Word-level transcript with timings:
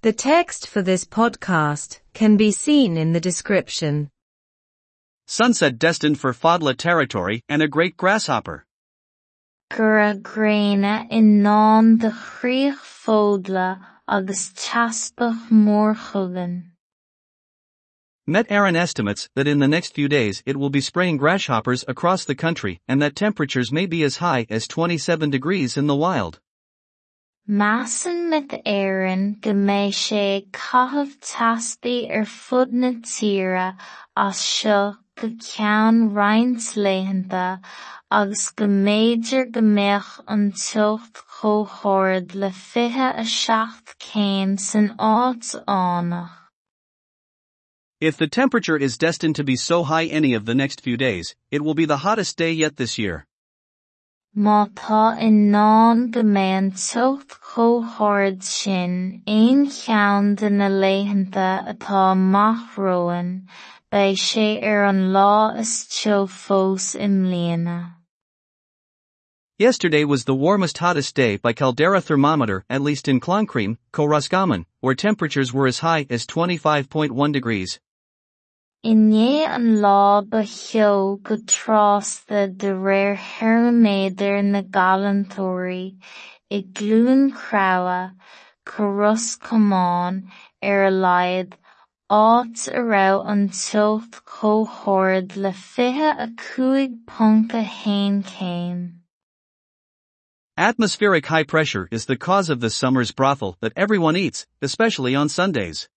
The 0.00 0.12
text 0.12 0.68
for 0.68 0.80
this 0.80 1.04
podcast 1.04 1.98
can 2.14 2.36
be 2.36 2.52
seen 2.52 2.96
in 2.96 3.12
the 3.14 3.20
description. 3.20 4.10
Sunset 5.26 5.76
destined 5.76 6.20
for 6.20 6.32
Fadla 6.32 6.76
territory 6.76 7.42
and 7.48 7.62
a 7.62 7.66
great 7.66 7.96
grasshopper. 7.96 8.64
Gur 9.70 10.14
gréine 10.22 11.08
in 11.10 11.42
nán 11.42 11.98
de 11.98 12.10
chríoch 12.10 12.78
fódla 12.78 13.84
agus 14.06 14.52
teaspach 14.54 15.50
mórchugan. 15.50 16.70
Met 18.24 18.48
Éireann 18.50 18.76
estimates 18.76 19.28
that 19.34 19.48
in 19.48 19.58
the 19.58 19.66
next 19.66 19.94
few 19.94 20.08
days 20.08 20.44
it 20.46 20.56
will 20.56 20.70
be 20.70 20.80
spraying 20.80 21.16
grasshoppers 21.16 21.84
across 21.88 22.24
the 22.24 22.36
country 22.36 22.80
and 22.86 23.02
that 23.02 23.16
temperatures 23.16 23.72
may 23.72 23.86
be 23.86 24.04
as 24.04 24.18
high 24.18 24.46
as 24.48 24.68
27 24.68 25.28
degrees 25.28 25.76
in 25.76 25.88
the 25.88 25.96
wild. 25.96 26.38
Measan 27.50 28.28
Met 28.28 28.48
Éireann 28.66 29.40
go 29.40 29.54
mbeidh 29.54 29.96
sé 29.96 30.24
caitheamh 30.52 31.14
taspaí 31.28 32.10
ar 32.14 32.26
fud 32.26 32.74
na 32.74 32.90
tíre 33.10 33.74
as 34.14 34.36
seo 34.36 34.98
go 35.16 35.28
ceann 35.46 36.10
roinnt 36.12 36.66
léitheanta 36.76 37.62
agus 38.10 38.50
go 38.50 38.66
méidir 38.66 39.50
go 39.50 39.62
le 42.34 42.50
fiche 42.50 43.08
a 43.22 43.24
seacht 43.24 43.96
céim 43.98 44.60
san 44.60 44.94
áit 44.98 45.64
annach. 45.66 46.30
If 47.98 48.18
the 48.18 48.28
temperature 48.28 48.76
is 48.76 48.98
destined 48.98 49.36
to 49.36 49.42
be 49.42 49.56
so 49.56 49.84
high 49.84 50.04
any 50.04 50.34
of 50.34 50.44
the 50.44 50.54
next 50.54 50.82
few 50.82 50.98
days, 50.98 51.34
it 51.50 51.64
will 51.64 51.72
be 51.72 51.86
the 51.86 52.02
hottest 52.04 52.36
day 52.36 52.52
yet 52.52 52.76
this 52.76 52.98
year. 52.98 53.24
Má 54.36 54.68
tá 54.74 55.18
in 55.18 55.50
nán 55.50 56.10
go 56.10 56.22
mbeadh 56.22 56.58
an 56.58 56.70
teocht 56.72 57.30
chomhdháirid 57.50 58.42
sin 58.42 59.22
aon 59.26 59.70
cheann 59.70 60.34
de 60.36 60.50
na 60.50 60.68
léitheanta 60.68 61.66
atá 61.72 62.12
amach 62.12 62.76
romhainn, 62.76 63.46
beidh 63.90 64.18
sé 64.18 64.62
ar 64.62 64.82
er 64.82 64.84
an 64.84 65.12
lá 65.14 65.58
is 65.58 65.86
teo 65.86 66.26
fós 66.26 66.94
i 66.94 67.06
mbliana. 67.06 67.94
Yesterday 69.58 70.04
was 70.04 70.24
the 70.24 70.34
warmest 70.34 70.78
hottest 70.78 71.16
day 71.16 71.38
by 71.38 71.54
Caldera 71.54 72.00
thermometer 72.00 72.64
at 72.68 72.82
least 72.82 73.08
in 73.08 73.18
Cloncream, 73.18 73.78
Coroscommon, 73.92 74.66
where 74.80 74.94
temperatures 74.94 75.54
were 75.54 75.66
as 75.66 75.78
high 75.78 76.06
as 76.10 76.26
25.1 76.26 77.32
degrees. 77.32 77.80
I 78.84 78.90
ndiaidh 78.90 79.54
an 79.56 79.80
lá 79.82 80.22
ba 80.22 80.44
cheo 80.44 81.20
go 81.20 81.36
trásna 81.36 82.46
de 82.56 82.68
réir 82.68 83.16
thermoméadar 83.18 84.44
na 84.44 84.62
galantóirí 84.62 85.96
i 86.48 86.62
gClúin 86.62 87.32
Chradha, 87.32 88.14
Coroscomáin 88.64 90.30
ar 90.62 90.84
a 90.84 90.92
laghad 90.92 91.54
áit 92.08 92.68
a 92.68 92.78
raibh 92.92 93.26
an 93.26 93.48
teocht 93.48 94.22
chomhdháirid 94.22 95.36
le 95.36 95.52
fiche 95.52 96.14
a 96.16 96.28
cúig 96.28 97.04
punca 97.04 97.64
haon 97.64 98.22
céim. 98.22 99.00
Atmospheric 100.56 101.26
high 101.26 101.42
pressure 101.42 101.88
is 101.90 102.06
the 102.06 102.16
cause 102.16 102.48
of 102.48 102.60
the 102.60 102.70
summer's 102.70 103.10
brothel 103.10 103.56
that 103.60 103.72
everyone 103.74 104.16
eats, 104.16 104.46
especially 104.62 105.16
on 105.16 105.28
Sundays. 105.28 105.88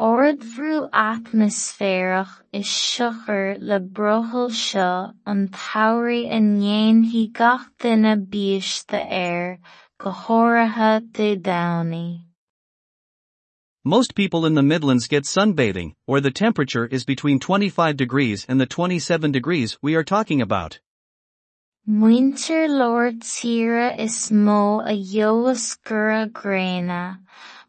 Ordhrú 0.00 0.90
atmosférach 0.90 2.42
is 2.52 2.66
siochar 2.66 3.56
le 3.60 3.78
brothal 3.78 4.50
seo 4.50 5.14
an 5.24 5.46
thabhraí 5.46 6.26
a 6.26 6.40
ndéanfaí 6.40 7.32
gach 7.32 7.68
duine 7.78 8.26
bíosta 8.26 8.98
air 9.08 9.60
go 9.98 10.10
háirithe 10.10 11.12
de 11.12 11.36
domhain. 11.36 12.24
Most 13.84 14.16
people 14.16 14.44
in 14.46 14.54
the 14.54 14.64
Midlands 14.64 15.06
get 15.06 15.26
sunbathing, 15.26 15.94
where 16.06 16.20
the 16.20 16.32
temperature 16.32 16.86
is 16.86 17.04
between 17.04 17.38
25 17.38 17.96
degrees 17.96 18.44
and 18.48 18.60
the 18.60 18.66
27 18.66 19.30
degrees 19.30 19.78
we 19.80 19.94
are 19.94 20.02
talking 20.02 20.42
about. 20.42 20.80
Muintir 21.88 22.66
leor 22.66 23.12
tíre 23.20 23.96
is 23.96 24.30
mó 24.30 24.82
a 24.84 24.96
gheobhas 24.96 25.78
gura 25.84 26.32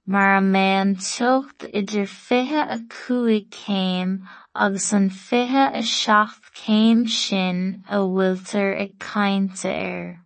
gréine, 0.08 0.12
mar 0.12 0.38
a 0.38 0.42
mbeidh 0.42 0.82
an 0.82 1.70
idir 1.74 2.08
fiche 2.08 2.66
a 2.70 2.78
cúig 2.90 3.50
céim 3.50 4.28
agus 4.54 4.94
an 4.94 5.10
fiche 5.10 5.72
a 5.74 5.82
seacht 5.82 6.42
céim 6.54 7.10
sin 7.10 7.84
a 7.90 7.98
bhfuiltear 7.98 8.82
ag 8.82 9.00
cainte 9.00 9.66
air. 9.66 10.22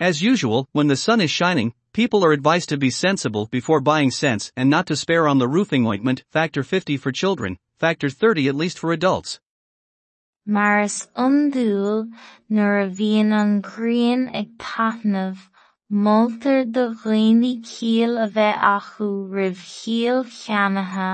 As 0.00 0.22
usual, 0.22 0.66
when 0.72 0.88
the 0.88 0.96
sun 0.96 1.20
is 1.20 1.30
shining, 1.30 1.74
people 1.92 2.24
are 2.24 2.32
advised 2.32 2.68
to 2.70 2.76
be 2.76 2.90
sensible 2.90 3.46
before 3.50 3.80
buying 3.80 4.10
scents 4.10 4.52
and 4.56 4.68
not 4.68 4.86
to 4.86 4.96
spare 4.96 5.28
on 5.28 5.38
the 5.38 5.48
roofing 5.48 5.86
ointment, 5.86 6.24
factor 6.30 6.62
50 6.64 6.96
for 6.96 7.12
children, 7.12 7.58
factor 7.78 8.10
30 8.10 8.48
at 8.48 8.54
least 8.54 8.78
for 8.78 8.92
adults. 8.92 9.40
Mar 10.44 10.82
is 10.82 11.08
iondúil 11.16 12.10
nuair 12.50 12.86
a 12.86 12.90
bhíonn 12.90 13.32
an 13.32 13.62
ag 14.34 14.58
moltar 15.92 16.64
do 16.72 16.82
dhaoine 17.00 17.60
ciall 17.70 18.14
a 18.20 18.26
bheith 18.34 18.60
acu 18.66 19.08
roimh 19.32 19.64
ciall 19.72 20.22
cheannaithe 20.36 21.08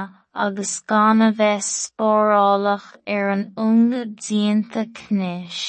agus 0.45 0.75
gan 0.93 1.25
a 1.27 1.31
bheith 1.39 1.67
spóireálach 1.69 2.87
ar 3.15 3.31
an 3.33 3.43
ionad 3.65 4.13
déanta 4.27 4.85
cnois, 5.01 5.65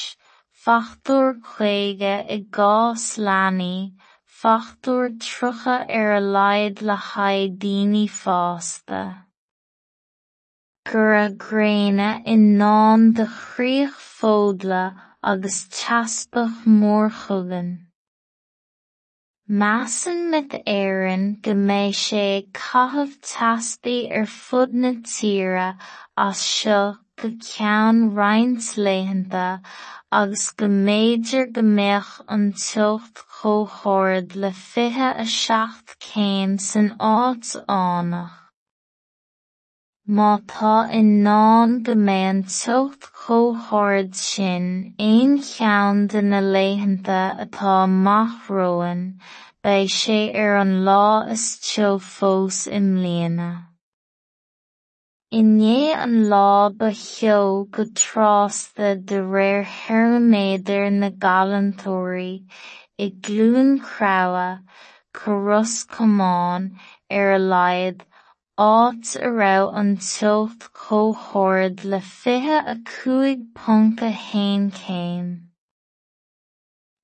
fachtúir 0.66 1.34
chéige 1.48 2.14
i 2.36 2.38
gcás 2.58 3.08
leanaí, 3.26 3.90
fachtúir 4.42 5.10
trocha 5.26 5.76
ar 5.98 6.14
a 6.20 6.22
laghad 6.38 6.86
le 6.86 6.98
haghaidh 7.08 7.58
daoine 7.66 8.06
fásta. 8.20 9.02
Gur 10.86 11.34
gréine 11.48 12.22
in 12.24 12.48
nán 12.62 13.12
de 13.18 13.26
chríoch 13.26 14.00
fódla 14.16 14.84
agus 15.20 15.64
teaspach 15.66 16.62
mórchugan. 16.64 17.89
Measan 19.50 20.30
mit 20.30 20.52
Aaron 20.64 21.24
go 21.42 21.54
mbeidh 21.54 21.96
sé 22.00 22.26
caitheamh 22.58 23.16
taspaí 23.30 23.94
ar 24.18 24.28
fud 24.34 24.76
na 24.82 24.92
tíre 25.12 25.64
as 26.24 26.42
seo 26.50 26.82
go 27.22 27.30
ceann 27.48 27.98
roinnt 28.18 28.68
léitheanta 28.84 29.48
agus 30.20 30.46
go 30.62 30.68
méidir 30.86 31.50
go 31.56 31.66
mbeadh 31.72 32.14
an 32.36 32.46
teocht 32.66 33.24
chomhdháirid 33.40 34.36
le 34.44 34.52
fiche 34.62 35.10
a 35.24 35.26
seacht 35.38 35.98
céim 36.08 36.54
san 36.70 36.94
áit 37.12 37.56
annach. 37.80 38.39
An 40.10 41.84
teocht 41.84 43.04
chomhdháirid 43.22 44.12
sin 44.12 44.94
aon 44.98 45.38
cheann 45.40 46.08
de 46.08 46.20
na 46.20 46.40
léitheanta 46.40 47.38
atá 47.44 47.86
romhainn, 48.48 49.20
beidh 49.62 49.92
sé 49.98 50.34
ar 50.34 50.40
er 50.40 50.56
an 50.56 50.84
lá 50.84 51.30
is 51.30 51.44
teo 51.58 52.00
fós 52.00 52.66
i 52.66 52.80
mbliana. 52.88 53.50
I 55.30 55.42
ndiaidh 55.52 56.02
an 56.02 56.16
lá 56.34 56.76
ba 56.76 56.90
cheo 56.90 57.70
go 57.70 57.84
trásna 57.84 58.96
de 59.06 59.22
réir 59.22 59.64
thermoméadar 59.64 60.90
na 60.90 61.10
galantóirí 61.10 62.32
i 62.98 63.10
gClúin 63.10 63.78
Chradha, 63.78 64.50
Coroscomáin 65.14 66.72
ar 67.08 67.26
er 67.26 67.32
a 67.34 67.38
laghad 67.38 68.09
áit 68.60 69.16
a 69.26 69.28
raibh 69.40 69.74
an 69.80 69.92
teocht 69.96 70.64
chomhdháirid 70.80 71.84
le 71.92 72.00
fiche 72.00 72.58
a 72.72 72.74
cúig 72.90 73.46
punca 73.54 74.10
haon 74.24 74.66
céim. 74.80 75.28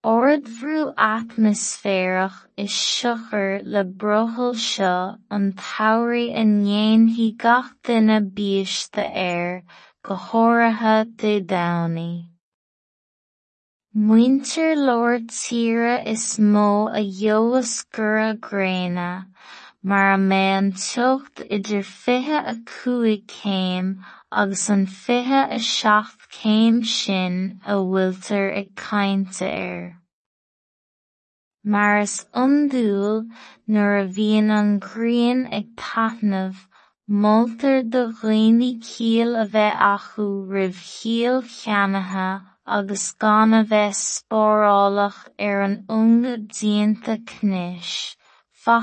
Ordhrú 0.04 0.92
atmosférach 0.96 2.36
is 2.58 2.70
siochar 2.70 3.62
le 3.64 3.84
brothal 3.84 4.54
seo 4.66 5.16
an 5.30 5.52
thabhraí 5.62 6.28
a 6.42 6.44
ndéanfaí 6.44 7.30
gach 7.44 7.72
duine 7.82 8.18
bíosta 8.36 9.08
air 9.26 9.62
go 10.02 10.14
háirithe 10.14 11.16
de 11.16 11.40
domhain. 11.40 12.28
Muintir 13.96 14.76
leor 14.76 15.20
tíre 15.32 16.06
is 16.06 16.38
mó 16.38 16.92
a 16.92 17.00
gheobhas 17.00 17.72
gura 17.90 18.34
gréine, 18.36 19.24
mar 19.90 20.06
a 20.12 20.18
mbeidh 20.18 20.54
an 20.58 20.68
teocht 20.82 21.40
idir 21.56 21.84
fiche 21.88 22.38
a 22.52 22.54
cúig 22.70 23.20
céim 23.32 23.90
agus 24.40 24.64
an 24.74 24.84
fiche 24.94 25.42
a 25.56 25.58
seacht 25.66 26.24
céim 26.38 26.80
sin 26.92 27.36
a 27.64 27.76
bhfuiltear 27.82 28.48
ag 28.60 28.72
cainte 28.82 29.46
air. 29.48 29.84
Mar 31.74 32.00
is 32.00 32.16
iondúil 32.42 33.22
nuair 33.76 33.94
a 34.00 34.08
bhíonn 34.18 34.50
an 34.56 34.74
ghrian 34.88 35.46
ag 35.60 35.70
taitneamh, 35.84 36.66
moltar 37.22 37.78
do 37.94 38.04
dhaoine 38.18 38.72
ciall 38.90 39.40
a 39.44 39.46
bheith 39.54 39.80
acu 39.92 40.28
roimh 40.52 40.84
ciall 40.90 41.42
cheannaithe 41.54 42.28
agus 42.66 43.08
gan 43.22 43.54
a 43.62 43.64
bheith 43.72 44.02
spóireálach 44.02 45.24
ar 45.48 45.66
an 45.70 45.82
ionad 45.96 46.46
déanta 46.58 47.20
cnois, 47.32 47.92
I 48.68 48.82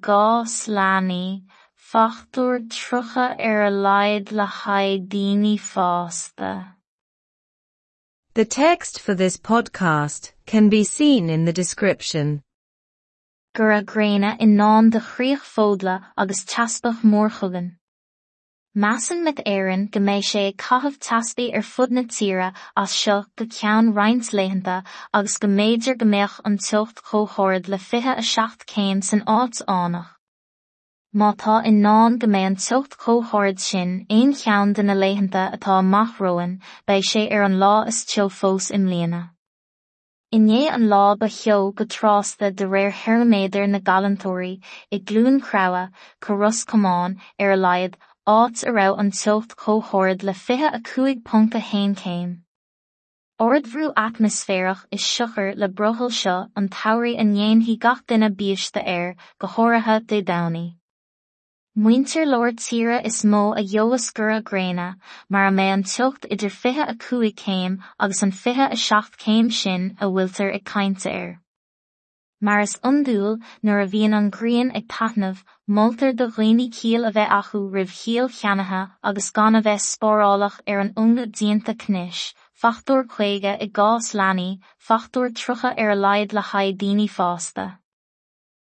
gcás 0.00 0.68
leanaí, 0.68 1.42
fachtúir 1.76 2.66
trucha 2.70 3.36
ar 3.38 3.66
a 3.66 3.70
laghad 3.70 4.32
le 4.32 4.46
haghaidh 4.46 5.08
daoine 5.08 5.58
fásta. 5.58 6.76
The 8.32 8.46
text 8.46 9.00
for 9.00 9.14
this 9.14 9.36
podcast 9.36 10.32
can 10.46 10.70
be 10.70 10.82
seen 10.82 11.28
in 11.28 11.44
the 11.44 11.52
description. 11.52 12.40
Gur 13.54 13.72
a 13.72 13.82
gréine 13.82 14.40
in 14.40 14.56
de 14.56 15.00
chríoch 15.00 15.44
fódla 15.54 16.06
agus 16.16 16.42
teaspach 16.46 17.02
mórchugan. 17.02 17.76
Measan 18.78 19.24
mit 19.24 19.38
éireann 19.48 19.84
go 19.90 20.00
mbeidh 20.04 20.26
sé 20.30 20.40
ag 20.46 20.56
caithfh 20.62 20.96
teaspaí 21.04 21.44
ar 21.58 21.62
fud 21.66 21.92
na 21.96 22.02
tíre 22.14 22.48
as 22.82 22.96
seo 23.02 23.14
go 23.40 23.44
ceann 23.58 23.86
roinnt 23.98 24.26
léitheanta 24.38 24.74
agus 25.18 25.36
go 25.44 25.48
méidir 25.48 25.94
go 26.02 26.08
mbeadh 26.10 26.34
an 26.50 26.58
tucht 26.64 26.98
chomhdhard 27.10 27.70
le 27.74 27.78
fiche 27.84 28.12
a 28.12 28.24
seacht 28.30 28.66
céim 28.72 28.98
san 29.02 29.22
áit 29.34 29.62
annach. 29.74 30.10
Má 31.14 31.30
tá 31.42 31.54
in 31.70 31.80
nán 31.86 32.18
go 32.18 32.28
mbeadh 32.34 32.48
an 32.50 32.56
tucht 32.64 32.98
chomhdhard 33.04 33.62
sin 33.66 33.94
aon 34.16 34.34
cheann 34.40 34.74
de 34.74 34.82
na 34.82 34.96
léitheanta 35.04 35.44
atá 35.56 35.78
amach 35.78 36.20
roin, 36.20 36.52
beidh 36.86 37.08
sé 37.12 37.22
ar 37.32 37.44
an 37.46 37.56
lá 37.62 37.72
is 37.88 38.04
teo 38.04 38.26
fós 38.40 38.70
im 38.70 38.84
líana. 38.92 39.22
Inné 40.34 40.68
an 40.74 40.84
lá 40.92 41.16
ba 41.16 41.30
cheo 41.38 41.72
go 41.72 41.86
trásta 41.86 42.52
de 42.54 42.68
réir 42.74 42.92
theraméidir 42.92 43.66
na 43.70 43.80
galantóirí 43.88 44.52
i 44.92 44.98
glún 44.98 45.40
crabha 45.40 45.88
go 46.20 46.34
Ros 46.34 46.62
Cumáin 46.66 47.16
ar 47.38 47.52
a 47.52 47.56
laghad 47.56 47.96
áit 48.26 48.64
a 48.66 48.72
raibh 48.72 48.98
an 48.98 49.10
tucht 49.12 49.54
chomhdhard 49.54 50.24
le 50.24 50.34
fiche 50.34 50.68
a 50.72 50.80
cúig 50.80 51.24
punca 51.24 51.60
haon 51.60 51.94
céim. 51.94 52.30
Ordbhrú 53.38 53.92
atmosféarach 53.94 54.84
is 54.90 55.00
siocr 55.00 55.54
le 55.56 55.68
brothal 55.68 56.10
seo 56.10 56.48
an 56.56 56.68
thabhraí 56.68 57.14
a 57.20 57.24
ndéanfaí 57.28 57.78
gach 57.78 58.02
duine 58.06 58.30
bíosta 58.34 58.82
air 58.84 59.14
go 59.38 59.46
háirithe 59.46 60.06
dé 60.08 60.22
domhain. 60.22 60.74
Muintir 61.78 62.26
leir 62.26 62.50
tíre 62.64 62.98
is 63.04 63.22
mó 63.22 63.52
a 63.56 63.62
gheobhas 63.62 64.12
gur 64.12 64.30
a 64.30 64.42
gréine, 64.42 64.96
mar 65.28 65.46
a 65.46 65.50
mbeidh 65.52 65.74
an 65.74 65.84
tucht 65.84 66.26
idir 66.28 66.50
fiche 66.50 66.84
a 66.88 66.94
cúig 66.94 67.36
céim 67.44 67.78
agus 68.00 68.22
an 68.24 68.32
fiche 68.32 68.66
a 68.72 68.76
seacht 68.76 69.18
céim 69.24 69.52
sin 69.52 69.96
a 70.00 70.06
bhfuiltear 70.06 70.54
ag 70.54 70.64
cainte 70.64 71.06
air. 71.06 71.42
Mar 72.40 72.60
is 72.60 72.76
iondúil 72.78 73.38
nuair 73.62 73.84
a 73.84 73.86
bhíonn 73.86 74.16
an 74.16 74.30
ghrian 74.30 74.74
ag 74.74 74.88
taitneamh 74.88 75.44
moltar 75.68 76.12
do 76.14 76.26
dhaoine 76.30 76.66
ciall 76.70 77.08
a 77.08 77.10
bheith 77.14 77.32
acu 77.36 77.60
roimh 77.74 77.94
chiall 78.00 78.28
cheannaithe 78.38 78.82
agus 79.10 79.30
gan 79.38 79.58
a 79.58 79.62
bheith 79.66 79.86
spórálach 79.86 80.60
ar 80.72 80.82
an 80.82 80.92
ionad 81.02 81.32
dianta 81.38 81.74
cnis, 81.82 82.20
fachtúir 82.62 83.02
chuige 83.14 83.56
i 83.64 83.68
gcás 83.78 84.12
leanaí, 84.20 84.60
fachtúir 84.88 85.34
trucha 85.40 85.74
ar 85.76 85.96
laghad 86.04 86.36
le 86.38 86.44
haghaidh 86.50 86.78
daoine 86.82 87.08
fásta. 87.16 87.66